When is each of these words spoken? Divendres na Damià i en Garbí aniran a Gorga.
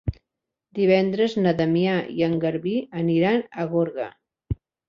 Divendres 0.79 1.35
na 1.43 1.53
Damià 1.59 1.99
i 2.21 2.27
en 2.31 2.35
Garbí 2.47 2.75
aniran 3.03 3.47
a 3.65 3.71
Gorga. 3.75 4.09